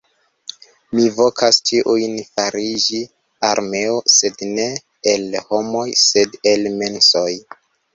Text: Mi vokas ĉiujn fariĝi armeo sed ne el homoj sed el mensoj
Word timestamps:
Mi 0.99 1.03
vokas 1.17 1.59
ĉiujn 1.71 2.17
fariĝi 2.31 3.03
armeo 3.53 4.01
sed 4.17 4.45
ne 4.57 4.69
el 5.17 5.33
homoj 5.53 5.89
sed 6.11 6.45
el 6.57 6.71
mensoj 6.85 7.33